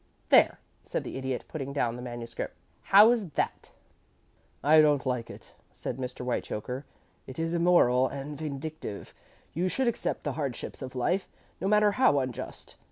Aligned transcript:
'""There," 0.29 0.57
said 0.81 1.03
the 1.03 1.15
Idiot, 1.15 1.45
putting 1.47 1.73
down 1.73 1.95
the 1.95 2.01
manuscript. 2.01 2.55
"How's 2.85 3.29
that?" 3.33 3.69
"I 4.63 4.81
don't 4.81 5.05
like 5.05 5.29
it," 5.29 5.53
said 5.71 5.97
Mr. 5.97 6.21
Whitechoker. 6.25 6.85
"It 7.27 7.37
is 7.37 7.53
immoral 7.53 8.07
and 8.07 8.35
vindictive. 8.35 9.13
You 9.53 9.67
should 9.69 9.87
accept 9.87 10.23
the 10.23 10.31
hardships 10.33 10.81
of 10.81 10.95
life, 10.95 11.27
no 11.59 11.67
matter 11.67 11.91
how 11.91 12.17
unjust. 12.17 12.77